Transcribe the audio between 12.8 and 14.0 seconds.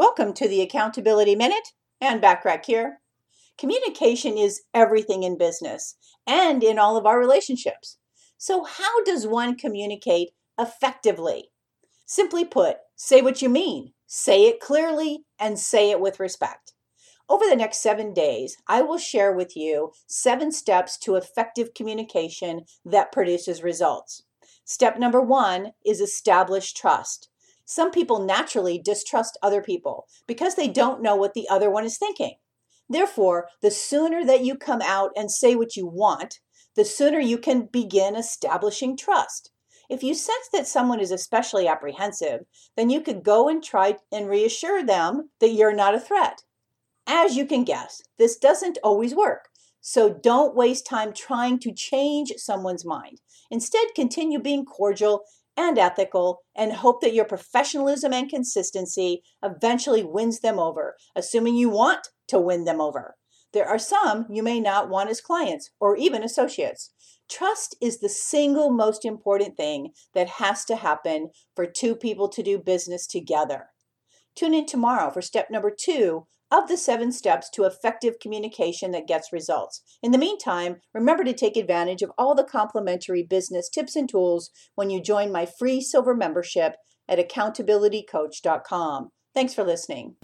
say what you mean,